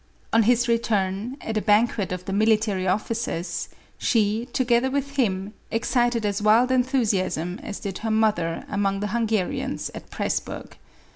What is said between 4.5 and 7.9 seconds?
together with him, excited as wild enthusiasm as